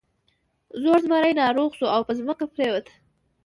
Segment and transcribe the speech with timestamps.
[0.81, 2.87] زوړ زمری ناروغ شو او په ځمکه پریوت.